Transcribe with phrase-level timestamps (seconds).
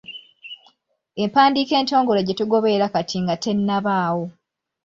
[1.23, 4.25] Empandiika entongole gye tugoberera kati nga tennabaawo.